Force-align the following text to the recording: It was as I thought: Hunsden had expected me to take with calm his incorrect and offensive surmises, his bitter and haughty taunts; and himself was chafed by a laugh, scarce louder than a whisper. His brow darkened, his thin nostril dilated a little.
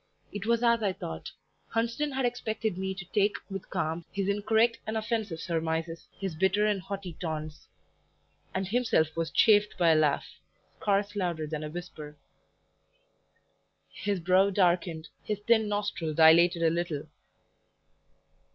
It 0.33 0.47
was 0.47 0.63
as 0.63 0.81
I 0.81 0.93
thought: 0.93 1.31
Hunsden 1.67 2.13
had 2.13 2.25
expected 2.25 2.75
me 2.75 2.95
to 2.95 3.05
take 3.13 3.35
with 3.51 3.69
calm 3.69 4.03
his 4.11 4.27
incorrect 4.27 4.79
and 4.87 4.97
offensive 4.97 5.39
surmises, 5.39 6.07
his 6.19 6.33
bitter 6.33 6.65
and 6.65 6.81
haughty 6.81 7.13
taunts; 7.19 7.67
and 8.51 8.67
himself 8.67 9.15
was 9.15 9.29
chafed 9.29 9.77
by 9.77 9.89
a 9.91 9.95
laugh, 9.95 10.25
scarce 10.81 11.15
louder 11.15 11.45
than 11.45 11.63
a 11.63 11.69
whisper. 11.69 12.17
His 13.91 14.19
brow 14.19 14.49
darkened, 14.49 15.09
his 15.23 15.37
thin 15.41 15.67
nostril 15.67 16.15
dilated 16.15 16.63
a 16.63 16.71
little. 16.71 17.03